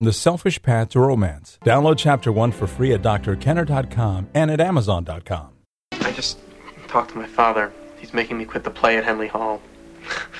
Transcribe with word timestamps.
The 0.00 0.12
Selfish 0.12 0.62
Path 0.62 0.90
to 0.90 1.00
Romance. 1.00 1.58
Download 1.64 1.98
Chapter 1.98 2.30
1 2.30 2.52
for 2.52 2.68
free 2.68 2.92
at 2.92 3.02
drkenner.com 3.02 4.28
and 4.32 4.48
at 4.48 4.60
amazon.com. 4.60 5.48
I 5.90 6.12
just 6.12 6.38
talked 6.86 7.10
to 7.10 7.18
my 7.18 7.26
father. 7.26 7.72
He's 7.98 8.14
making 8.14 8.38
me 8.38 8.44
quit 8.44 8.62
the 8.62 8.70
play 8.70 8.96
at 8.96 9.02
Henley 9.02 9.26
Hall. 9.26 9.60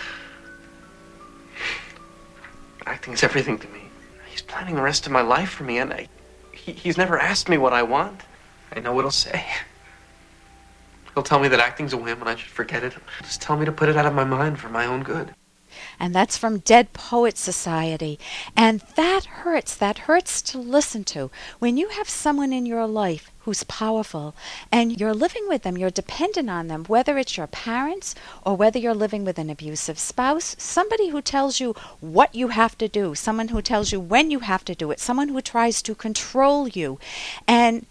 Acting 2.86 3.14
is 3.14 3.24
everything 3.24 3.58
to 3.58 3.66
me. 3.70 3.80
He's 4.30 4.42
planning 4.42 4.76
the 4.76 4.82
rest 4.82 5.06
of 5.06 5.12
my 5.12 5.22
life 5.22 5.50
for 5.50 5.64
me, 5.64 5.78
and 5.78 5.92
I, 5.92 6.06
he, 6.52 6.70
he's 6.70 6.96
never 6.96 7.18
asked 7.18 7.48
me 7.48 7.58
what 7.58 7.72
I 7.72 7.82
want. 7.82 8.20
I 8.72 8.78
know 8.78 8.92
what 8.92 9.02
he'll 9.02 9.10
say. 9.10 9.44
He'll 11.14 11.24
tell 11.24 11.40
me 11.40 11.48
that 11.48 11.58
acting's 11.58 11.92
a 11.92 11.96
whim 11.96 12.20
and 12.20 12.28
I 12.28 12.36
should 12.36 12.52
forget 12.52 12.84
it. 12.84 12.94
Just 13.22 13.42
tell 13.42 13.56
me 13.56 13.64
to 13.64 13.72
put 13.72 13.88
it 13.88 13.96
out 13.96 14.06
of 14.06 14.14
my 14.14 14.22
mind 14.22 14.60
for 14.60 14.68
my 14.68 14.86
own 14.86 15.02
good 15.02 15.34
and 15.98 16.14
that's 16.14 16.36
from 16.36 16.58
Dead 16.58 16.92
Poets 16.92 17.40
Society. 17.40 18.18
And 18.56 18.80
that 18.96 19.24
hurts. 19.24 19.74
That 19.74 20.00
hurts 20.00 20.42
to 20.42 20.58
listen 20.58 21.04
to. 21.04 21.30
When 21.58 21.76
you 21.76 21.88
have 21.90 22.08
someone 22.08 22.52
in 22.52 22.66
your 22.66 22.86
life 22.86 23.30
who's 23.40 23.64
powerful 23.64 24.34
and 24.70 25.00
you're 25.00 25.14
living 25.14 25.48
with 25.48 25.62
them, 25.62 25.78
you're 25.78 25.90
dependent 25.90 26.50
on 26.50 26.68
them, 26.68 26.84
whether 26.84 27.16
it's 27.16 27.36
your 27.36 27.46
parents 27.46 28.14
or 28.44 28.56
whether 28.56 28.78
you're 28.78 28.94
living 28.94 29.24
with 29.24 29.38
an 29.38 29.50
abusive 29.50 29.98
spouse, 29.98 30.54
somebody 30.58 31.08
who 31.08 31.22
tells 31.22 31.58
you 31.58 31.74
what 32.00 32.34
you 32.34 32.48
have 32.48 32.76
to 32.78 32.88
do, 32.88 33.14
someone 33.14 33.48
who 33.48 33.62
tells 33.62 33.90
you 33.90 34.00
when 34.00 34.30
you 34.30 34.40
have 34.40 34.64
to 34.66 34.74
do 34.74 34.90
it, 34.90 35.00
someone 35.00 35.28
who 35.28 35.40
tries 35.40 35.80
to 35.82 35.94
control 35.94 36.68
you. 36.68 36.98
And 37.46 37.86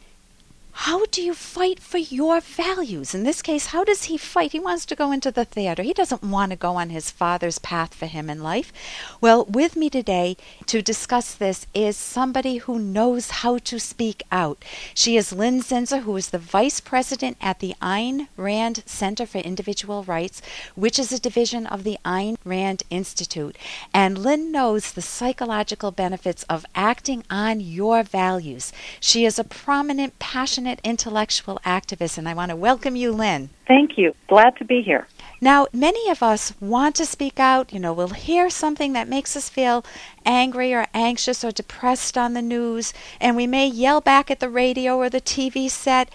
how 0.81 1.05
do 1.08 1.23
you 1.23 1.34
fight 1.34 1.80
for 1.80 1.98
your 1.98 2.40
values? 2.40 3.16
In 3.16 3.23
this 3.23 3.41
case, 3.41 3.68
how 3.68 3.84
does 3.84 4.04
he 4.04 4.16
fight? 4.16 4.52
He 4.52 4.59
wants 4.59 4.85
to 4.85 4.95
go 4.95 5.12
into 5.12 5.31
the 5.31 5.44
theater. 5.44 5.81
He 5.81 5.91
doesn't 5.91 6.22
want 6.22 6.52
to 6.52 6.55
go 6.55 6.76
on 6.76 6.91
his 6.91 7.09
father's 7.09 7.58
path 7.58 7.95
for 7.95 8.05
him 8.05 8.30
in 8.30 8.44
life. 8.44 8.72
Well, 9.20 9.45
with 9.45 9.76
me 9.76 9.90
today 9.90 10.38
to 10.68 10.84
discuss 10.84 11.34
this 11.34 11.66
is 11.73 11.98
somebody 11.98 12.58
who 12.58 12.77
knows 12.77 13.32
how 13.41 13.58
to 13.58 13.80
speak 13.80 14.21
out. 14.32 14.63
She 14.93 15.18
is 15.18 15.34
Lin 15.34 15.62
Zinser, 15.62 16.04
who 16.04 16.16
is 16.16 16.29
the 16.29 16.38
vice 16.38 16.79
president 16.79 17.38
at 17.41 17.60
the 17.60 17.73
Ayn 17.82 18.27
Rand 18.38 18.84
Center 18.85 19.26
for 19.26 19.40
Individual 19.40 20.04
Rights, 20.04 20.44
which 20.76 20.99
is 20.99 21.12
a 21.12 21.20
division 21.20 21.66
of 21.66 21.85
the 21.85 21.98
Ayn 22.05 22.38
Rand 22.46 22.84
Institute. 22.91 23.57
And 23.96 24.20
Lin 24.20 24.51
knows 24.51 24.91
the 24.91 25.01
psychological 25.01 25.90
benefits 25.90 26.44
of 26.44 26.68
acting 26.76 27.23
on 27.32 27.62
your 27.62 28.04
values. 28.04 28.71
She 28.99 29.26
is 29.26 29.40
a 29.40 29.44
prominent, 29.44 30.20
passionate, 30.20 30.66
passionate 30.68 30.82
intellectual 30.84 31.60
activist, 31.63 32.18
and 32.18 32.27
I 32.27 32.34
want 32.34 32.49
to 32.49 32.55
welcome 32.57 32.98
you, 32.98 33.13
Lin. 33.13 33.49
Thank 33.68 33.98
you. 33.98 34.13
Glad 34.27 34.57
to 34.57 34.65
be 34.65 34.82
here. 34.82 35.07
Now, 35.40 35.68
many 35.71 36.10
of 36.10 36.21
us 36.21 36.54
want 36.60 36.96
to 36.96 37.05
speak 37.05 37.40
out. 37.40 37.71
You 37.71 37.79
know, 37.79 37.93
we'll 37.93 38.10
hear 38.10 38.49
something 38.49 38.91
that 38.91 39.07
makes 39.07 39.38
us 39.38 39.48
feel 39.48 39.85
angry 40.26 40.73
or 40.73 40.88
anxious 40.93 41.45
or 41.45 41.51
depressed 41.51 42.18
on 42.18 42.34
the 42.34 42.41
news, 42.41 42.93
and 43.21 43.38
we 43.38 43.48
may 43.48 43.65
yell 43.65 44.01
back 44.01 44.29
at 44.29 44.41
the 44.41 44.49
radio 44.49 44.98
or 44.98 45.10
the 45.10 45.21
TV 45.21 45.70
set, 45.70 46.10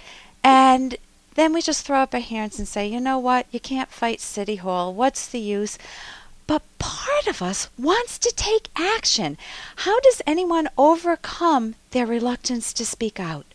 and 0.44 0.96
then 1.34 1.54
we 1.54 1.62
just 1.62 1.86
throw 1.86 2.00
up 2.00 2.12
our 2.12 2.20
hands 2.20 2.58
and 2.58 2.68
say, 2.68 2.86
you 2.86 3.00
know 3.00 3.18
what, 3.18 3.46
you 3.50 3.60
can't 3.60 3.90
fight 3.90 4.20
City 4.20 4.56
Hall. 4.56 4.92
What's 4.92 5.26
the 5.28 5.40
use? 5.40 5.78
But 6.46 6.62
part 6.78 7.26
of 7.26 7.40
us 7.40 7.70
wants 7.78 8.18
to 8.18 8.30
take 8.36 8.68
action. 8.76 9.38
How 9.76 9.98
does 10.00 10.20
anyone 10.26 10.68
overcome 10.76 11.76
their 11.92 12.04
reluctance 12.04 12.74
to 12.74 12.84
speak 12.84 13.18
out? 13.18 13.46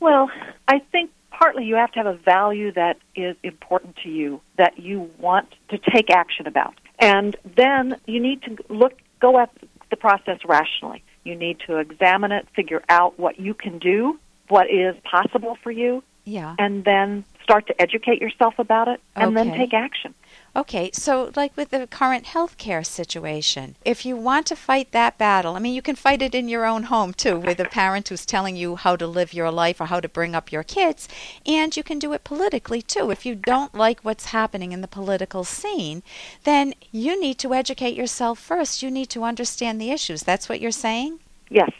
Well, 0.00 0.30
I 0.66 0.78
think 0.78 1.10
partly 1.30 1.64
you 1.64 1.76
have 1.76 1.92
to 1.92 1.98
have 2.00 2.06
a 2.06 2.16
value 2.16 2.72
that 2.72 2.98
is 3.14 3.36
important 3.42 3.96
to 4.02 4.08
you 4.08 4.40
that 4.56 4.78
you 4.78 5.10
want 5.18 5.48
to 5.70 5.78
take 5.78 6.10
action 6.10 6.46
about. 6.46 6.74
And 6.98 7.36
then 7.56 8.00
you 8.06 8.20
need 8.20 8.42
to 8.42 8.56
look 8.68 8.94
go 9.20 9.38
at 9.38 9.50
the 9.90 9.96
process 9.96 10.38
rationally. 10.44 11.02
You 11.24 11.34
need 11.34 11.60
to 11.66 11.78
examine 11.78 12.32
it, 12.32 12.46
figure 12.54 12.82
out 12.88 13.18
what 13.18 13.38
you 13.38 13.54
can 13.54 13.78
do, 13.78 14.18
what 14.48 14.70
is 14.70 14.96
possible 15.04 15.56
for 15.62 15.70
you, 15.70 16.02
yeah. 16.24 16.54
and 16.58 16.84
then 16.84 17.24
start 17.48 17.66
to 17.66 17.80
educate 17.80 18.20
yourself 18.20 18.58
about 18.58 18.88
it 18.88 19.00
and 19.16 19.34
okay. 19.34 19.48
then 19.48 19.58
take 19.58 19.72
action. 19.72 20.12
Okay, 20.54 20.90
so 20.92 21.32
like 21.34 21.56
with 21.56 21.70
the 21.70 21.86
current 21.86 22.26
healthcare 22.26 22.84
situation, 22.84 23.74
if 23.86 24.04
you 24.04 24.16
want 24.16 24.44
to 24.48 24.56
fight 24.56 24.92
that 24.92 25.16
battle, 25.16 25.54
I 25.54 25.58
mean, 25.58 25.74
you 25.74 25.80
can 25.80 25.96
fight 25.96 26.20
it 26.20 26.34
in 26.34 26.50
your 26.50 26.66
own 26.66 26.84
home 26.84 27.14
too, 27.14 27.38
with 27.38 27.58
a 27.58 27.64
parent 27.64 28.08
who's 28.08 28.26
telling 28.26 28.54
you 28.54 28.76
how 28.76 28.96
to 28.96 29.06
live 29.06 29.32
your 29.32 29.50
life 29.50 29.80
or 29.80 29.86
how 29.86 29.98
to 29.98 30.10
bring 30.10 30.34
up 30.34 30.52
your 30.52 30.62
kids, 30.62 31.08
and 31.46 31.74
you 31.74 31.82
can 31.82 31.98
do 31.98 32.12
it 32.12 32.22
politically 32.22 32.82
too. 32.82 33.10
If 33.10 33.24
you 33.24 33.34
don't 33.34 33.74
like 33.74 34.00
what's 34.00 34.26
happening 34.26 34.72
in 34.72 34.82
the 34.82 34.88
political 34.88 35.42
scene, 35.42 36.02
then 36.44 36.74
you 36.92 37.18
need 37.18 37.38
to 37.38 37.54
educate 37.54 37.96
yourself 37.96 38.38
first. 38.38 38.82
You 38.82 38.90
need 38.90 39.08
to 39.10 39.24
understand 39.24 39.80
the 39.80 39.90
issues. 39.90 40.22
That's 40.22 40.50
what 40.50 40.60
you're 40.60 40.70
saying? 40.70 41.20
Yes. 41.48 41.70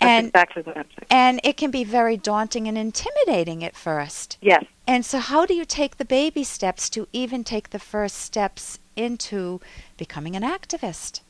That's 0.00 0.10
and, 0.10 0.26
exactly 0.28 0.62
what 0.62 0.76
I'm 0.76 0.84
saying. 0.84 1.06
And 1.10 1.40
it 1.42 1.56
can 1.56 1.70
be 1.70 1.84
very 1.84 2.16
daunting 2.16 2.68
and 2.68 2.76
intimidating 2.76 3.64
at 3.64 3.74
first. 3.74 4.36
Yes. 4.40 4.64
And 4.86 5.04
so, 5.04 5.18
how 5.18 5.46
do 5.46 5.54
you 5.54 5.64
take 5.64 5.96
the 5.96 6.04
baby 6.04 6.44
steps 6.44 6.90
to 6.90 7.08
even 7.12 7.44
take 7.44 7.70
the 7.70 7.78
first 7.78 8.16
steps 8.16 8.78
into 8.94 9.60
becoming 9.96 10.36
an 10.36 10.42
activist? 10.42 11.20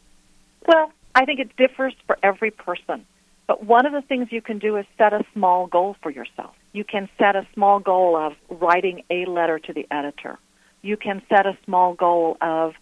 Well, 0.67 0.93
I 1.15 1.25
think 1.25 1.41
it 1.41 1.57
differs 1.57 1.95
for 2.07 2.19
every 2.23 2.51
person. 2.51 3.07
But 3.47 3.65
one 3.65 3.87
of 3.87 3.93
the 3.93 4.03
things 4.03 4.29
you 4.31 4.43
can 4.43 4.59
do 4.59 4.77
is 4.77 4.85
set 4.99 5.13
a 5.13 5.25
small 5.33 5.67
goal 5.69 5.97
for 6.03 6.11
yourself. 6.11 6.55
You 6.73 6.85
can 6.85 7.09
set 7.17 7.37
a 7.37 7.47
small 7.55 7.79
goal 7.79 8.17
of 8.17 8.35
writing 8.51 9.03
a 9.09 9.25
letter 9.27 9.59
to 9.61 9.73
the 9.73 9.87
editor. 9.91 10.39
You 10.83 10.97
can 10.97 11.23
set 11.29 11.47
a 11.47 11.57
small 11.65 11.95
goal 11.95 12.37
of 12.41 12.75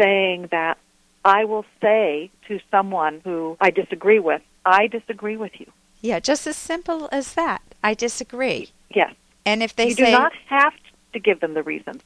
saying 0.00 0.48
that 0.50 0.78
I 1.24 1.44
will 1.44 1.64
say 1.80 2.30
to 2.48 2.60
someone 2.70 3.20
who 3.24 3.56
I 3.60 3.70
disagree 3.70 4.18
with, 4.18 4.42
I 4.64 4.86
disagree 4.86 5.36
with 5.36 5.52
you. 5.58 5.70
Yeah, 6.00 6.20
just 6.20 6.46
as 6.46 6.56
simple 6.56 7.08
as 7.12 7.34
that. 7.34 7.62
I 7.82 7.94
disagree. 7.94 8.70
Yes. 8.94 9.14
And 9.46 9.62
if 9.62 9.74
they 9.74 9.88
you 9.88 9.94
say 9.94 10.10
You 10.10 10.16
do 10.16 10.22
not 10.22 10.32
have 10.46 10.74
to 11.12 11.18
give 11.18 11.40
them 11.40 11.54
the 11.54 11.62
reasons. 11.62 12.02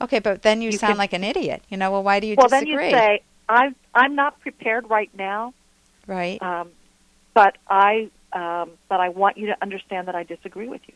Okay, 0.00 0.18
but 0.18 0.42
then 0.42 0.62
you, 0.62 0.70
you 0.70 0.78
sound 0.78 0.92
can, 0.92 0.98
like 0.98 1.12
an 1.12 1.24
idiot. 1.24 1.62
You 1.68 1.76
know, 1.76 1.90
well, 1.90 2.02
why 2.02 2.20
do 2.20 2.26
you 2.26 2.34
well, 2.36 2.48
disagree? 2.48 2.74
Well, 2.74 2.90
then 2.90 2.90
you 2.90 2.96
say, 2.96 3.22
"I'm 3.48 3.76
I'm 3.94 4.14
not 4.14 4.40
prepared 4.40 4.88
right 4.88 5.10
now." 5.16 5.52
Right. 6.06 6.40
Um, 6.42 6.70
but 7.34 7.58
I 7.68 8.10
um, 8.32 8.70
but 8.88 9.00
I 9.00 9.10
want 9.10 9.36
you 9.36 9.46
to 9.46 9.56
understand 9.60 10.08
that 10.08 10.14
I 10.14 10.22
disagree 10.24 10.68
with 10.68 10.80
you. 10.86 10.94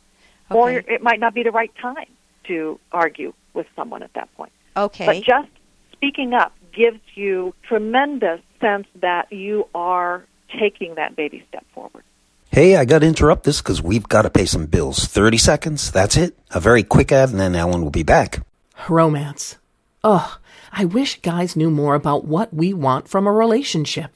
Okay. 0.50 0.58
Or 0.58 0.70
it 0.70 1.02
might 1.02 1.20
not 1.20 1.34
be 1.34 1.42
the 1.42 1.50
right 1.50 1.72
time 1.80 2.06
to 2.44 2.78
argue 2.92 3.32
with 3.52 3.66
someone 3.76 4.02
at 4.02 4.12
that 4.14 4.34
point. 4.36 4.52
Okay. 4.76 5.06
But 5.06 5.22
just 5.22 5.48
speaking 5.92 6.34
up 6.34 6.52
gives 6.72 7.00
you 7.14 7.54
tremendous 7.62 8.40
sense 8.60 8.86
that 9.00 9.32
you 9.32 9.68
are 9.74 10.24
taking 10.58 10.94
that 10.94 11.16
baby 11.16 11.44
step 11.48 11.64
forward. 11.74 12.04
Hey, 12.50 12.76
I 12.76 12.84
got 12.84 13.00
to 13.00 13.06
interrupt 13.06 13.44
this 13.44 13.60
because 13.60 13.82
we've 13.82 14.08
got 14.08 14.22
to 14.22 14.30
pay 14.30 14.44
some 14.44 14.66
bills. 14.66 15.06
30 15.06 15.38
seconds, 15.38 15.90
that's 15.90 16.16
it. 16.16 16.38
A 16.52 16.60
very 16.60 16.84
quick 16.84 17.10
ad, 17.10 17.30
and 17.30 17.40
then 17.40 17.56
Ellen 17.56 17.82
will 17.82 17.90
be 17.90 18.04
back. 18.04 18.46
Romance. 18.88 19.56
Ugh, 20.04 20.38
I 20.72 20.84
wish 20.84 21.20
guys 21.20 21.56
knew 21.56 21.70
more 21.70 21.94
about 21.94 22.24
what 22.26 22.54
we 22.54 22.72
want 22.72 23.08
from 23.08 23.26
a 23.26 23.32
relationship. 23.32 24.12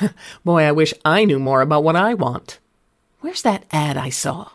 Boy, 0.44 0.62
I 0.62 0.72
wish 0.72 0.94
I 1.04 1.24
knew 1.24 1.38
more 1.38 1.60
about 1.60 1.82
what 1.82 1.96
I 1.96 2.14
want. 2.14 2.58
Where's 3.20 3.42
that 3.42 3.64
ad 3.72 3.96
I 3.96 4.10
saw? 4.10 4.50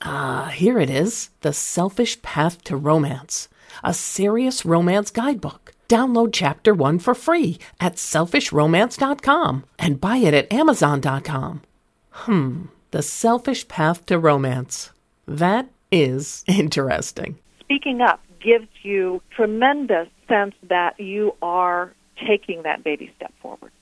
Ah, 0.00 0.50
here 0.54 0.78
it 0.78 0.88
is 0.88 1.28
The 1.42 1.52
Selfish 1.52 2.22
Path 2.22 2.64
to 2.64 2.76
Romance, 2.76 3.48
a 3.84 3.92
serious 3.92 4.64
romance 4.64 5.10
guidebook. 5.10 5.72
Download 5.90 6.30
chapter 6.32 6.72
one 6.72 7.00
for 7.00 7.16
free 7.16 7.58
at 7.80 7.96
selfishromance.com 7.96 9.64
and 9.76 10.00
buy 10.00 10.18
it 10.18 10.32
at 10.32 10.52
amazon.com. 10.52 11.62
Hmm, 12.10 12.66
the 12.92 13.02
selfish 13.02 13.66
path 13.66 14.06
to 14.06 14.16
romance. 14.16 14.92
That 15.26 15.68
is 15.90 16.44
interesting. 16.46 17.40
Speaking 17.58 18.02
up 18.02 18.20
gives 18.40 18.68
you 18.84 19.20
tremendous 19.34 20.06
sense 20.28 20.54
that 20.68 21.00
you 21.00 21.34
are 21.42 21.92
taking 22.24 22.62
that 22.62 22.84
baby 22.84 23.12
step 23.16 23.34
forward. 23.42 23.72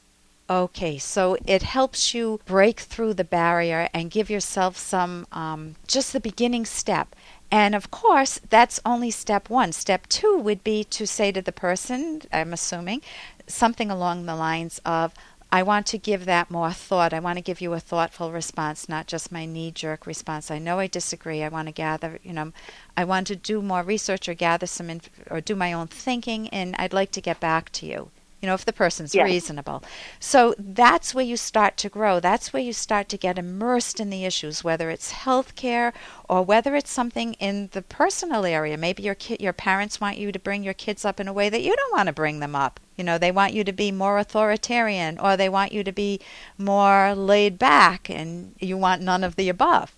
Okay, 0.49 0.97
so 0.97 1.37
it 1.45 1.63
helps 1.63 2.15
you 2.15 2.41
break 2.47 2.81
through 2.81 3.13
the 3.13 3.25
barrier 3.25 3.91
and 3.93 4.11
give 4.11 4.31
yourself 4.31 4.79
some, 4.79 5.27
um, 5.31 5.75
just 5.87 6.15
the 6.15 6.21
beginning 6.21 6.65
step. 6.65 7.15
And 7.51 7.75
of 7.75 7.91
course, 7.91 8.41
that's 8.51 8.81
only 8.85 9.11
step 9.11 9.49
one. 9.49 9.73
Step 9.73 10.07
two 10.09 10.39
would 10.39 10.63
be 10.63 10.85
to 10.85 11.07
say 11.07 11.33
to 11.33 11.41
the 11.41 11.53
person, 11.53 12.23
I'm 12.33 12.53
assuming, 12.53 13.01
something 13.47 13.91
along 13.91 14.27
the 14.27 14.37
lines 14.37 14.81
of, 14.85 15.15
I 15.51 15.63
want 15.63 15.87
to 15.87 15.99
give 15.99 16.27
that 16.27 16.51
more 16.51 16.73
thought. 16.73 17.15
I 17.15 17.21
want 17.21 17.39
to 17.39 17.43
give 17.43 17.63
you 17.63 17.73
a 17.73 17.81
thoughtful 17.81 18.33
response, 18.33 18.87
not 18.87 19.07
just 19.07 19.33
my 19.33 19.47
knee 19.47 19.71
jerk 19.71 20.07
response. 20.07 20.51
I 20.51 20.59
know 20.59 20.79
I 20.79 20.89
disagree. 20.89 21.43
I 21.43 21.49
want 21.49 21.69
to 21.69 21.73
gather, 21.73 22.19
you 22.23 22.35
know, 22.35 22.53
I 22.99 23.05
want 23.05 23.27
to 23.29 23.37
do 23.37 23.63
more 23.63 23.83
research 23.83 24.29
or 24.29 24.35
gather 24.35 24.67
some, 24.67 24.91
inf- 24.91 25.09
or 25.31 25.41
do 25.41 25.57
my 25.57 25.73
own 25.73 25.87
thinking, 25.87 26.51
and 26.51 26.77
I'd 26.79 26.93
like 26.93 27.13
to 27.13 27.23
get 27.23 27.41
back 27.41 27.73
to 27.73 27.87
you. 27.87 28.11
You 28.41 28.47
know, 28.47 28.55
if 28.55 28.65
the 28.65 28.73
person's 28.73 29.15
Yes. 29.15 29.25
reasonable. 29.25 29.83
So 30.21 30.55
that's 30.59 31.15
where 31.15 31.25
you 31.25 31.37
start 31.37 31.77
to 31.79 31.89
grow. 31.89 32.21
That's 32.21 32.53
where 32.53 32.63
you 32.63 32.73
start 32.73 33.09
to 33.11 33.17
get 33.19 33.39
immersed 33.39 33.99
in 34.01 34.11
the 34.11 34.25
issues, 34.25 34.63
whether 34.63 34.91
it's 34.91 35.11
health 35.11 35.55
care 35.57 35.93
or 36.29 36.43
whether 36.43 36.77
it's 36.77 36.91
something 36.91 37.35
in 37.35 37.69
the 37.73 37.83
personal 37.83 38.45
area. 38.45 38.77
Maybe 38.77 39.03
your 39.03 39.15
ki- 39.17 39.39
your 39.41 39.53
parents 39.53 40.01
want 40.01 40.19
you 40.19 40.31
to 40.31 40.39
bring 40.39 40.63
your 40.63 40.75
kids 40.75 41.05
up 41.05 41.19
in 41.19 41.27
a 41.29 41.33
way 41.33 41.49
that 41.49 41.63
you 41.63 41.75
don't 41.75 41.93
want 41.97 42.07
to 42.07 42.13
bring 42.13 42.39
them 42.41 42.55
up. 42.55 42.79
You 42.97 43.05
know, 43.05 43.19
they 43.19 43.31
want 43.33 43.53
you 43.55 43.65
to 43.65 43.73
be 43.73 43.91
more 43.93 44.19
authoritarian 44.19 45.19
or 45.19 45.37
they 45.37 45.49
want 45.49 45.73
you 45.73 45.85
to 45.85 45.93
be 45.93 46.21
more 46.57 47.15
laid 47.15 47.59
back 47.59 48.09
and 48.11 48.55
you 48.59 48.77
want 48.77 49.03
none 49.03 49.23
of 49.25 49.37
the 49.37 49.49
above. 49.49 49.95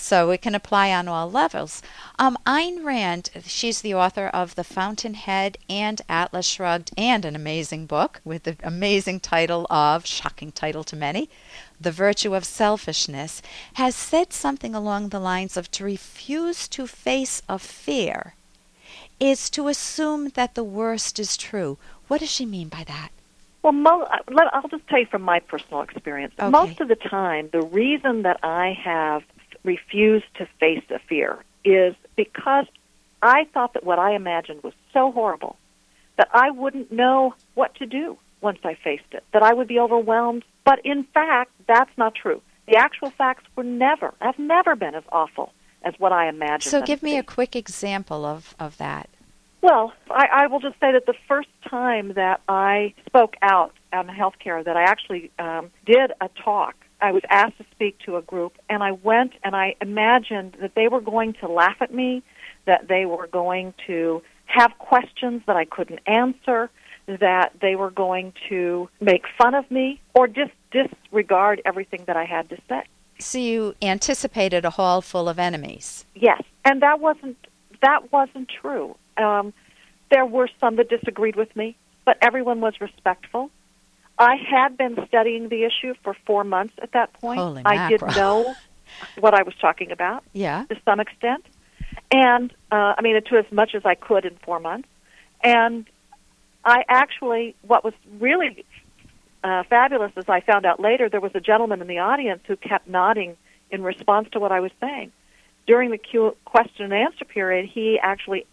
So 0.00 0.30
it 0.30 0.42
can 0.42 0.54
apply 0.54 0.92
on 0.92 1.08
all 1.08 1.30
levels. 1.30 1.82
Um, 2.18 2.38
Ayn 2.46 2.84
Rand, 2.84 3.30
she's 3.44 3.82
the 3.82 3.94
author 3.94 4.28
of 4.28 4.54
The 4.54 4.64
Fountainhead 4.64 5.58
and 5.68 6.00
Atlas 6.08 6.46
Shrugged, 6.46 6.92
and 6.96 7.24
an 7.24 7.36
amazing 7.36 7.86
book 7.86 8.20
with 8.24 8.44
the 8.44 8.56
amazing 8.62 9.20
title 9.20 9.66
of, 9.68 10.06
shocking 10.06 10.52
title 10.52 10.84
to 10.84 10.96
many, 10.96 11.28
The 11.80 11.92
Virtue 11.92 12.34
of 12.34 12.44
Selfishness, 12.44 13.42
has 13.74 13.94
said 13.94 14.32
something 14.32 14.74
along 14.74 15.08
the 15.08 15.20
lines 15.20 15.56
of 15.56 15.70
to 15.72 15.84
refuse 15.84 16.68
to 16.68 16.86
face 16.86 17.42
a 17.48 17.58
fear 17.58 18.34
is 19.20 19.50
to 19.50 19.68
assume 19.68 20.30
that 20.30 20.54
the 20.54 20.64
worst 20.64 21.18
is 21.18 21.36
true. 21.36 21.76
What 22.06 22.20
does 22.20 22.30
she 22.30 22.46
mean 22.46 22.68
by 22.68 22.84
that? 22.84 23.10
Well, 23.62 23.72
mo- 23.72 24.02
uh, 24.02 24.48
I'll 24.52 24.68
just 24.68 24.86
tell 24.86 25.00
you 25.00 25.06
from 25.06 25.22
my 25.22 25.40
personal 25.40 25.82
experience. 25.82 26.32
Okay. 26.38 26.48
Most 26.48 26.80
of 26.80 26.88
the 26.88 26.94
time, 26.94 27.50
the 27.52 27.62
reason 27.62 28.22
that 28.22 28.38
I 28.42 28.78
have 28.82 29.24
refused 29.68 30.30
to 30.38 30.48
face 30.58 30.84
a 30.90 30.98
fear 30.98 31.38
is 31.62 31.94
because 32.16 32.66
I 33.22 33.46
thought 33.52 33.74
that 33.74 33.84
what 33.84 33.98
I 33.98 34.14
imagined 34.14 34.62
was 34.62 34.72
so 34.94 35.12
horrible 35.12 35.56
that 36.16 36.28
I 36.32 36.50
wouldn't 36.50 36.90
know 36.90 37.34
what 37.54 37.74
to 37.76 37.86
do 37.86 38.16
once 38.40 38.58
I 38.64 38.74
faced 38.74 39.12
it, 39.12 39.24
that 39.32 39.42
I 39.42 39.52
would 39.52 39.68
be 39.68 39.78
overwhelmed. 39.78 40.44
But 40.64 40.78
in 40.84 41.04
fact, 41.04 41.50
that's 41.66 41.90
not 41.98 42.14
true. 42.14 42.40
The 42.66 42.76
actual 42.76 43.10
facts 43.10 43.44
were 43.56 43.64
never, 43.64 44.14
have 44.20 44.38
never 44.38 44.74
been 44.74 44.94
as 44.94 45.04
awful 45.12 45.52
as 45.82 45.94
what 45.98 46.12
I 46.12 46.28
imagined. 46.28 46.70
So 46.70 46.82
give 46.82 47.02
me 47.02 47.18
a 47.18 47.22
quick 47.22 47.54
example 47.54 48.24
of, 48.24 48.54
of 48.58 48.78
that. 48.78 49.08
Well, 49.60 49.92
I, 50.10 50.26
I 50.42 50.46
will 50.46 50.60
just 50.60 50.78
say 50.80 50.92
that 50.92 51.06
the 51.06 51.18
first 51.26 51.48
time 51.68 52.14
that 52.14 52.40
I 52.48 52.94
spoke 53.06 53.34
out 53.42 53.72
on 53.92 54.06
healthcare, 54.06 54.64
that 54.64 54.76
I 54.76 54.84
actually 54.84 55.30
um, 55.38 55.70
did 55.84 56.12
a 56.20 56.28
talk, 56.44 56.74
I 57.00 57.12
was 57.12 57.22
asked 57.30 57.58
to 57.58 57.64
speak 57.70 57.98
to 58.00 58.16
a 58.16 58.22
group, 58.22 58.54
and 58.68 58.82
I 58.82 58.92
went 58.92 59.32
and 59.44 59.54
I 59.54 59.76
imagined 59.80 60.56
that 60.60 60.74
they 60.74 60.88
were 60.88 61.00
going 61.00 61.34
to 61.34 61.48
laugh 61.48 61.76
at 61.80 61.94
me, 61.94 62.22
that 62.66 62.88
they 62.88 63.06
were 63.06 63.26
going 63.26 63.74
to 63.86 64.22
have 64.46 64.72
questions 64.78 65.42
that 65.46 65.56
I 65.56 65.64
couldn't 65.64 66.00
answer, 66.06 66.70
that 67.06 67.52
they 67.60 67.76
were 67.76 67.90
going 67.90 68.32
to 68.48 68.88
make 69.00 69.24
fun 69.36 69.54
of 69.54 69.70
me, 69.70 70.00
or 70.14 70.26
just 70.26 70.52
disregard 70.70 71.62
everything 71.64 72.04
that 72.06 72.16
I 72.16 72.24
had 72.24 72.48
to 72.50 72.56
say. 72.68 72.82
So 73.20 73.38
you 73.38 73.74
anticipated 73.82 74.64
a 74.64 74.70
hall 74.70 75.00
full 75.00 75.28
of 75.28 75.38
enemies. 75.38 76.04
Yes, 76.14 76.42
and 76.64 76.82
that 76.82 77.00
wasn't 77.00 77.36
that 77.82 78.12
wasn't 78.12 78.48
true. 78.48 78.96
Um, 79.16 79.52
there 80.10 80.26
were 80.26 80.48
some 80.60 80.76
that 80.76 80.88
disagreed 80.88 81.36
with 81.36 81.54
me, 81.54 81.76
but 82.04 82.18
everyone 82.22 82.60
was 82.60 82.80
respectful. 82.80 83.50
I 84.18 84.36
had 84.36 84.76
been 84.76 84.98
studying 85.06 85.48
the 85.48 85.64
issue 85.64 85.94
for 86.02 86.14
four 86.26 86.44
months 86.44 86.74
at 86.82 86.92
that 86.92 87.12
point. 87.14 87.38
Holy 87.38 87.62
I 87.64 87.88
did 87.88 88.02
know 88.02 88.54
what 89.20 89.34
I 89.34 89.42
was 89.42 89.54
talking 89.60 89.92
about 89.92 90.24
Yeah. 90.32 90.64
to 90.68 90.76
some 90.84 91.00
extent, 91.00 91.44
and 92.10 92.52
uh, 92.72 92.94
I 92.96 93.02
mean 93.02 93.20
to 93.22 93.36
as 93.36 93.50
much 93.52 93.74
as 93.74 93.84
I 93.84 93.94
could 93.94 94.24
in 94.24 94.36
four 94.42 94.58
months. 94.60 94.88
And 95.42 95.86
I 96.64 96.84
actually, 96.88 97.54
what 97.62 97.84
was 97.84 97.94
really 98.18 98.64
uh, 99.44 99.62
fabulous 99.70 100.12
is 100.16 100.24
I 100.28 100.40
found 100.40 100.66
out 100.66 100.80
later 100.80 101.08
there 101.08 101.20
was 101.20 101.32
a 101.34 101.40
gentleman 101.40 101.80
in 101.80 101.86
the 101.86 101.98
audience 101.98 102.40
who 102.46 102.56
kept 102.56 102.88
nodding 102.88 103.36
in 103.70 103.82
response 103.82 104.28
to 104.32 104.40
what 104.40 104.50
I 104.50 104.60
was 104.60 104.72
saying. 104.80 105.12
During 105.66 105.90
the 105.90 105.98
Q- 105.98 106.36
question 106.44 106.86
and 106.86 106.94
answer 106.94 107.24
period, 107.24 107.66
he 107.72 107.98
actually 108.02 108.46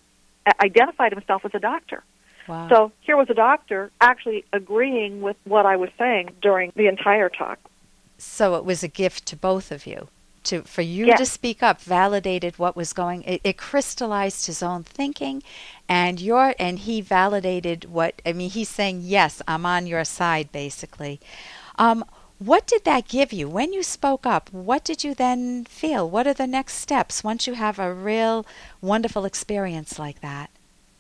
identified 0.62 1.12
himself 1.12 1.44
as 1.46 1.52
a 1.56 1.60
doctor. 1.60 2.04
Wow. 2.48 2.70
So 2.70 2.92
here 3.02 3.18
was 3.18 3.30
a 3.30 3.34
doctor 3.34 3.92
actually 4.02 4.46
agreeing 4.54 5.22
with 5.22 5.38
what 5.46 5.66
I 5.66 5.76
was 5.76 5.90
saying 5.98 6.32
during 6.42 6.72
the 6.76 6.88
entire 6.88 7.30
talk. 7.30 7.60
So 8.18 8.56
it 8.56 8.66
was 8.66 8.84
a 8.84 8.88
gift 8.88 9.26
to 9.28 9.36
both 9.36 9.72
of 9.72 9.86
you. 9.86 10.10
To 10.46 10.62
for 10.62 10.84
you 10.84 11.08
Yes. 11.08 11.18
to 11.18 11.26
speak 11.26 11.64
up 11.64 11.82
validated 11.82 12.60
what 12.60 12.76
was 12.76 12.94
going 12.94 13.24
it, 13.24 13.42
it 13.44 13.58
crystallized 13.58 14.46
his 14.46 14.62
own 14.62 14.84
thinking 14.84 15.42
and 15.90 16.22
your 16.22 16.54
and 16.60 16.78
he 16.78 17.02
validated 17.02 17.86
what 17.86 18.22
I 18.24 18.34
mean 18.34 18.52
he's 18.52 18.70
saying 18.70 19.00
yes, 19.02 19.42
I'm 19.48 19.66
on 19.66 19.88
your 19.88 20.06
side 20.06 20.52
basically. 20.52 21.20
Um 21.80 22.06
what 22.38 22.68
did 22.68 22.84
that 22.84 23.08
give 23.08 23.34
you 23.34 23.50
when 23.50 23.74
you 23.74 23.82
spoke 23.82 24.28
up? 24.28 24.54
What 24.54 24.84
did 24.84 25.04
you 25.04 25.16
then 25.16 25.66
feel? 25.66 26.08
What 26.08 26.28
are 26.28 26.34
the 26.34 26.46
next 26.46 26.76
steps 26.76 27.24
once 27.24 27.48
you 27.48 27.56
have 27.56 27.80
a 27.80 27.92
real 27.92 28.46
wonderful 28.82 29.26
experience 29.26 29.98
like 29.98 30.22
that? 30.22 30.52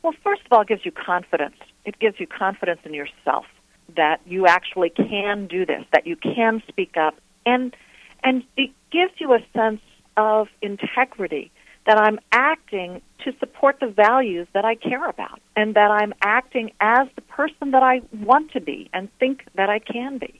Well, 0.05 0.13
first 0.23 0.43
of 0.45 0.53
all, 0.53 0.61
it 0.61 0.67
gives 0.67 0.85
you 0.85 0.91
confidence. 0.91 1.55
It 1.83 1.97
gives 1.97 2.19
you 2.19 2.27
confidence 2.27 2.79
in 2.85 2.93
yourself 2.93 3.47
that 3.95 4.21
you 4.27 4.45
actually 4.45 4.91
can 4.91 5.47
do 5.47 5.65
this, 5.65 5.83
that 5.93 6.05
you 6.05 6.15
can 6.15 6.61
speak 6.67 6.95
up, 6.95 7.15
and 7.43 7.75
and 8.23 8.43
it 8.55 8.69
gives 8.91 9.13
you 9.17 9.33
a 9.33 9.39
sense 9.51 9.81
of 10.15 10.47
integrity 10.61 11.49
that 11.87 11.97
I'm 11.97 12.19
acting 12.31 13.01
to 13.23 13.33
support 13.39 13.79
the 13.79 13.87
values 13.87 14.47
that 14.53 14.63
I 14.63 14.75
care 14.75 15.09
about, 15.09 15.41
and 15.55 15.73
that 15.73 15.89
I'm 15.89 16.13
acting 16.21 16.71
as 16.79 17.07
the 17.15 17.21
person 17.21 17.71
that 17.71 17.81
I 17.81 18.03
want 18.13 18.51
to 18.51 18.61
be 18.61 18.91
and 18.93 19.09
think 19.17 19.45
that 19.55 19.71
I 19.71 19.79
can 19.79 20.19
be. 20.19 20.39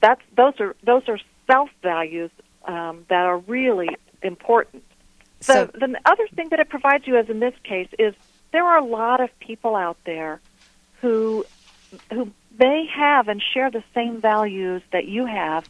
That's 0.00 0.22
those 0.34 0.54
are 0.60 0.76
those 0.82 1.02
are 1.08 1.18
self 1.46 1.68
values 1.82 2.30
um, 2.64 3.04
that 3.10 3.26
are 3.26 3.36
really 3.36 3.90
important. 4.22 4.82
So 5.40 5.66
The, 5.66 5.88
the 5.88 6.00
other 6.06 6.26
thing 6.34 6.48
that 6.48 6.60
it 6.60 6.70
provides 6.70 7.06
you, 7.06 7.18
as 7.18 7.28
in 7.28 7.40
this 7.40 7.54
case, 7.64 7.88
is 7.98 8.14
there 8.54 8.64
are 8.64 8.78
a 8.78 8.84
lot 8.84 9.20
of 9.20 9.36
people 9.40 9.74
out 9.74 9.96
there 10.04 10.40
who 11.00 11.44
who 12.12 12.30
may 12.56 12.86
have 12.86 13.26
and 13.26 13.42
share 13.42 13.68
the 13.68 13.82
same 13.94 14.20
values 14.20 14.80
that 14.92 15.06
you 15.06 15.26
have, 15.26 15.68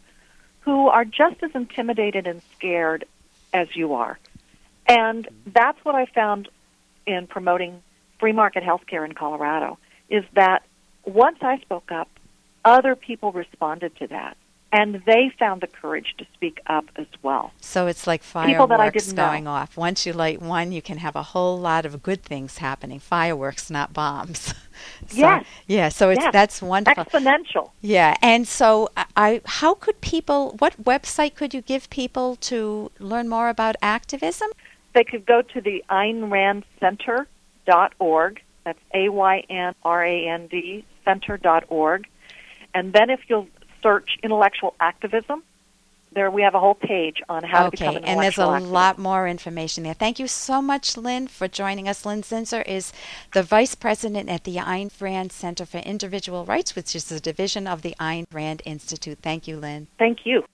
who 0.60 0.88
are 0.88 1.06
just 1.06 1.42
as 1.42 1.50
intimidated 1.54 2.26
and 2.26 2.42
scared 2.56 3.06
as 3.54 3.74
you 3.74 3.94
are, 3.94 4.18
and 4.86 5.26
that's 5.46 5.82
what 5.82 5.94
I 5.94 6.04
found 6.04 6.50
in 7.06 7.26
promoting 7.26 7.82
free 8.20 8.32
market 8.32 8.62
healthcare 8.62 9.06
in 9.06 9.12
Colorado. 9.14 9.78
Is 10.10 10.24
that 10.34 10.62
once 11.06 11.38
I 11.40 11.60
spoke 11.60 11.90
up, 11.90 12.10
other 12.66 12.94
people 12.94 13.32
responded 13.32 13.96
to 13.96 14.08
that, 14.08 14.36
and 14.76 15.00
they 15.06 15.30
found 15.38 15.60
the 15.60 15.68
courage 15.68 16.14
to 16.18 16.26
speak 16.34 16.58
up 16.66 16.86
as 16.96 17.06
well. 17.22 17.52
So 17.60 17.86
it's 17.86 18.06
like 18.08 18.22
People 18.22 18.66
that 18.66 18.74
I 18.80 18.90
fireworks 18.90 19.04
didn't 19.06 19.16
know. 19.16 19.26
going 19.28 19.46
off. 19.46 19.76
Once 19.76 20.04
you 20.04 20.12
light 20.12 20.42
one, 20.42 20.72
you 20.72 20.82
can 20.82 20.98
have 20.98 21.14
a 21.14 21.22
whole 21.22 21.56
lot 21.58 21.86
of 21.86 22.02
good 22.02 22.22
things 22.24 22.58
happening. 22.58 22.98
Fireworks, 22.98 23.70
not 23.70 23.92
bombs. 23.92 24.40
so, 25.06 25.16
Yes. 25.16 25.44
Yeah. 25.68 25.88
So 25.90 26.10
it's 26.10 26.22
Yes. 26.22 26.32
that's 26.32 26.60
wonderful. 26.60 27.04
Exponential. 27.04 27.70
Yeah. 27.82 28.16
And 28.20 28.48
so 28.48 28.88
I, 28.96 29.04
I, 29.16 29.40
how 29.44 29.74
could 29.74 30.00
people? 30.00 30.56
What 30.58 30.82
website 30.82 31.36
could 31.36 31.54
you 31.54 31.62
give 31.62 31.88
people 31.90 32.34
to 32.50 32.90
learn 32.98 33.28
more 33.28 33.48
about 33.48 33.76
activism? 33.80 34.50
they 34.94 35.02
could 35.02 35.26
go 35.26 35.42
to 35.42 35.60
the 35.60 35.82
Ayn 35.90 36.30
Rand 36.30 36.64
Center.org. 36.78 38.40
That's 38.64 38.78
A 38.94 39.08
Y 39.08 39.44
N 39.50 39.74
R 39.84 40.04
A 40.04 40.28
N 40.28 40.46
D 40.48 40.84
Center.org. 41.04 42.06
And 42.74 42.92
then 42.92 43.10
if 43.10 43.20
you'll 43.28 43.48
search 43.84 44.08
intellectual 44.22 44.74
activism, 44.80 45.44
there 46.14 46.30
we 46.30 46.42
have 46.42 46.54
a 46.54 46.60
whole 46.60 46.74
page 46.74 47.22
on 47.28 47.44
how 47.44 47.64
to 47.64 47.70
become 47.70 47.88
okay, 47.88 47.96
an 47.98 48.04
and 48.04 48.20
there's 48.20 48.38
a 48.38 48.42
activist. 48.42 48.70
lot 48.70 48.98
more 48.98 49.28
information 49.28 49.84
there. 49.84 49.94
Thank 49.94 50.18
you 50.18 50.26
so 50.26 50.62
much, 50.62 50.96
Lin, 50.96 51.28
for 51.28 51.48
joining 51.48 51.88
us. 51.88 52.06
Lin 52.06 52.22
Zinser 52.22 52.66
is 52.66 52.92
the 53.32 53.42
vice 53.42 53.74
president 53.74 54.28
at 54.28 54.44
the 54.44 54.56
Ayn 54.56 54.90
Rand 55.00 55.32
Center 55.32 55.66
for 55.66 55.78
Individual 55.78 56.44
Rights, 56.44 56.76
which 56.76 56.94
is 56.94 57.10
a 57.10 57.20
division 57.20 57.66
of 57.66 57.82
the 57.82 57.94
Ayn 58.00 58.26
Rand 58.32 58.62
Institute. 58.64 59.18
Thank 59.22 59.48
you, 59.48 59.56
Lin. 59.56 59.88
Thank 59.98 60.24
you. 60.24 60.44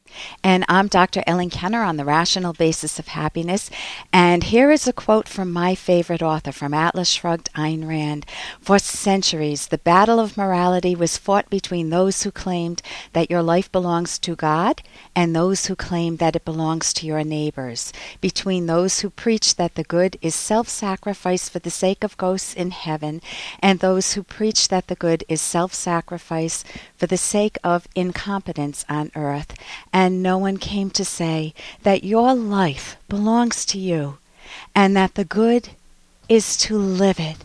And 0.42 0.64
I'm 0.68 0.88
Dr. 0.88 1.22
Ellen 1.26 1.50
Kenner 1.50 1.82
on 1.82 1.96
the 1.96 2.04
rational 2.04 2.52
basis 2.52 2.98
of 2.98 3.08
happiness. 3.08 3.70
And 4.12 4.44
here 4.44 4.70
is 4.70 4.88
a 4.88 4.92
quote 4.92 5.28
from 5.28 5.52
my 5.52 5.74
favorite 5.74 6.22
author, 6.22 6.52
from 6.52 6.74
Atlas 6.74 7.08
Shrugged, 7.08 7.50
Ayn 7.54 7.86
Rand. 7.86 8.26
For 8.60 8.78
centuries, 8.78 9.68
the 9.68 9.78
battle 9.78 10.18
of 10.18 10.36
morality 10.36 10.94
was 10.94 11.18
fought 11.18 11.48
between 11.50 11.90
those 11.90 12.22
who 12.22 12.30
claimed 12.30 12.82
that 13.12 13.30
your 13.30 13.42
life 13.42 13.70
belongs 13.70 14.18
to 14.20 14.34
God 14.34 14.82
and 15.14 15.34
those 15.50 15.66
who 15.66 15.74
claim 15.74 16.18
that 16.18 16.36
it 16.36 16.44
belongs 16.44 16.92
to 16.92 17.04
your 17.04 17.24
neighbors, 17.24 17.92
between 18.20 18.66
those 18.66 19.00
who 19.00 19.10
preach 19.10 19.56
that 19.56 19.74
the 19.74 19.82
good 19.82 20.16
is 20.22 20.32
self 20.32 20.68
sacrifice 20.68 21.48
for 21.48 21.58
the 21.58 21.72
sake 21.72 22.04
of 22.04 22.16
ghosts 22.16 22.54
in 22.54 22.70
heaven, 22.70 23.20
and 23.58 23.80
those 23.80 24.12
who 24.12 24.22
preach 24.22 24.68
that 24.68 24.86
the 24.86 24.94
good 24.94 25.24
is 25.28 25.40
self 25.40 25.74
sacrifice 25.74 26.62
for 26.96 27.08
the 27.08 27.16
sake 27.16 27.58
of 27.64 27.88
incompetence 27.96 28.84
on 28.88 29.10
earth. 29.16 29.52
And 29.92 30.22
no 30.22 30.38
one 30.38 30.56
came 30.56 30.88
to 30.90 31.04
say 31.04 31.52
that 31.82 32.04
your 32.04 32.32
life 32.32 32.96
belongs 33.08 33.66
to 33.66 33.78
you, 33.80 34.18
and 34.72 34.96
that 34.96 35.16
the 35.16 35.24
good 35.24 35.70
is 36.28 36.56
to 36.58 36.78
live 36.78 37.18
it 37.18 37.38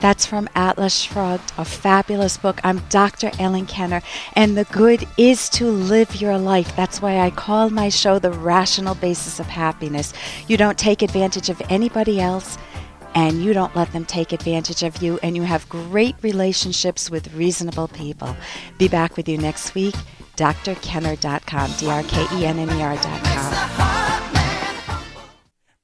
That's 0.00 0.26
from 0.26 0.48
Atlas 0.54 0.94
Shrugged, 0.94 1.52
a 1.56 1.64
fabulous 1.64 2.36
book. 2.36 2.60
I'm 2.64 2.78
Dr. 2.88 3.30
Ellen 3.38 3.66
Kenner, 3.66 4.02
and 4.34 4.56
the 4.56 4.64
good 4.64 5.06
is 5.16 5.48
to 5.50 5.70
live 5.70 6.20
your 6.20 6.38
life. 6.38 6.74
That's 6.76 7.00
why 7.00 7.18
I 7.18 7.30
call 7.30 7.70
my 7.70 7.88
show 7.88 8.18
The 8.18 8.30
Rational 8.30 8.94
Basis 8.94 9.40
of 9.40 9.46
Happiness. 9.46 10.12
You 10.48 10.56
don't 10.56 10.78
take 10.78 11.02
advantage 11.02 11.48
of 11.48 11.62
anybody 11.68 12.20
else, 12.20 12.58
and 13.14 13.42
you 13.42 13.52
don't 13.54 13.74
let 13.74 13.92
them 13.92 14.04
take 14.04 14.32
advantage 14.32 14.82
of 14.82 15.02
you, 15.02 15.18
and 15.22 15.34
you 15.34 15.42
have 15.42 15.68
great 15.68 16.16
relationships 16.22 17.10
with 17.10 17.32
reasonable 17.34 17.88
people. 17.88 18.36
Be 18.78 18.88
back 18.88 19.16
with 19.16 19.28
you 19.28 19.38
next 19.38 19.74
week. 19.74 19.94
drkenner.com, 20.36 21.70
D 21.78 21.88
R 21.88 22.02
K 22.02 22.26
E 22.38 22.44
N 22.44 22.58
N 22.58 22.78
E 22.78 22.82
R.com. 22.82 24.16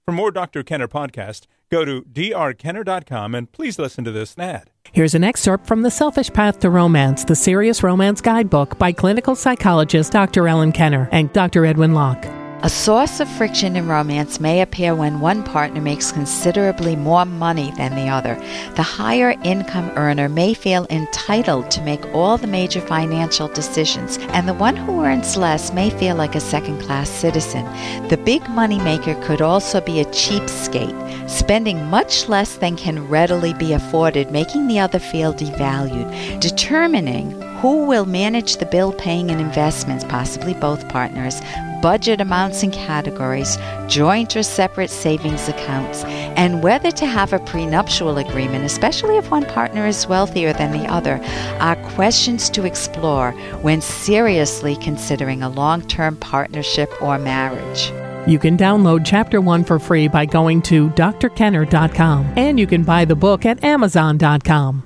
For 0.05 0.13
more 0.13 0.31
Dr. 0.31 0.63
Kenner 0.63 0.89
podcast, 0.89 1.47
go 1.73 1.85
to 1.85 2.02
drkenner.com 2.02 3.35
and 3.35 3.50
please 3.50 3.79
listen 3.79 4.05
to 4.05 4.12
this 4.12 4.38
ad. 4.38 4.71
Here's 4.93 5.14
an 5.14 5.25
excerpt 5.25 5.67
from 5.67 5.83
The 5.83 5.91
Selfish 5.91 6.31
Path 6.31 6.61
to 6.61 6.71
Romance, 6.71 7.25
the 7.25 7.35
Serious 7.35 7.83
Romance 7.83 8.21
Guidebook 8.21 8.79
by 8.79 8.93
clinical 8.93 9.35
psychologist 9.35 10.12
Dr. 10.12 10.47
Ellen 10.47 10.73
Kenner 10.73 11.09
and 11.11 11.33
Dr. 11.33 11.64
Edwin 11.64 11.95
Locke. 11.95 12.42
A 12.64 12.71
source 12.71 13.19
of 13.19 13.28
friction 13.28 13.75
in 13.75 13.88
romance 13.88 14.38
may 14.38 14.61
appear 14.61 14.95
when 14.95 15.19
one 15.19 15.42
partner 15.42 15.81
makes 15.81 16.12
considerably 16.12 16.95
more 16.95 17.25
money 17.25 17.73
than 17.76 17.97
the 17.97 18.09
other. 18.09 18.37
The 18.76 18.85
higher 18.85 19.35
income 19.42 19.90
earner 19.97 20.28
may 20.28 20.54
feel 20.54 20.87
entitled 20.88 21.73
to 21.73 21.83
make 21.83 22.07
all 22.14 22.38
the 22.38 22.47
major 22.47 22.81
financial 22.81 23.49
decisions, 23.49 24.16
and 24.31 24.47
the 24.49 24.54
one 24.54 24.76
who 24.76 25.02
earns 25.02 25.37
less 25.37 25.73
may 25.73 25.90
feel 25.90 26.14
like 26.14 26.37
a 26.37 26.40
second 26.40 26.81
class 26.83 27.11
citizen. 27.11 27.64
The 28.07 28.23
big 28.25 28.49
money 28.50 28.78
maker 28.78 29.16
could 29.25 29.42
also 29.42 29.81
be 29.81 29.99
a 29.99 30.04
cheapskate, 30.04 31.28
spending 31.28 31.85
much 31.87 32.28
less 32.28 32.59
than 32.59 32.76
can 32.76 33.09
readily 33.09 33.54
be 33.54 33.73
afforded, 33.73 34.31
making 34.31 34.69
the 34.69 34.78
other 34.78 35.00
feel 35.00 35.35
devalued. 35.35 36.38
Determining 36.38 37.33
who 37.59 37.87
will 37.87 38.07
manage 38.07 38.59
the 38.59 38.66
bill 38.66 38.92
paying 38.92 39.33
and 39.33 39.40
investments, 39.40 40.04
possibly 40.04 40.54
both 40.54 40.88
partners, 40.88 41.40
budget 41.83 42.21
amounts 42.21 42.62
and 42.62 42.73
categories, 42.73 43.59
joint 43.89 44.35
or 44.37 44.43
separate 44.43 44.89
savings 44.89 45.49
accounts, 45.49 46.05
and 46.05 46.62
whether 46.62 46.91
to 46.93 47.05
have 47.05 47.33
a 47.33 47.39
prenuptial 47.41 48.17
agreement, 48.17 48.65
especially 48.65 49.19
if 49.19 49.31
one 49.31 49.45
partner 49.45 49.87
is 49.87 50.07
wealthier 50.07 50.53
than 50.55 50.73
the 50.73 50.87
other, 50.87 51.21
are 51.61 51.77
questions 51.91 52.49
to 52.49 52.65
explore 52.65 53.33
when 53.61 53.81
seriously 53.83 54.77
considering 54.77 55.43
a 55.43 55.51
long 55.51 55.83
term 55.83 56.17
partnership 56.17 56.91
or 57.03 57.19
marriage. 57.19 57.93
You 58.27 58.39
can 58.39 58.57
download 58.57 59.03
Chapter 59.05 59.41
1 59.41 59.65
for 59.65 59.81
free 59.81 60.07
by 60.07 60.27
going 60.27 60.62
to 60.62 60.89
drkenner.com, 60.91 62.35
and 62.37 62.59
you 62.59 62.69
can 62.69 62.85
buy 62.85 63.05
the 63.05 63.17
book 63.17 63.45
at 63.45 63.65
amazon.com. 63.65 64.81